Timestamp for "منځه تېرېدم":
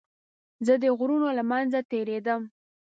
1.51-2.41